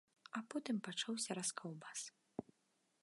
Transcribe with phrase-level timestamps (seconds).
[0.37, 1.99] А потым пачаўся раскаўбас!